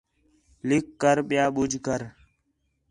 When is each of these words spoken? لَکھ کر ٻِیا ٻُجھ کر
لَکھ 0.67 0.91
کر 1.01 1.17
ٻِیا 1.27 1.45
ٻُجھ 1.55 1.77
کر 1.85 2.01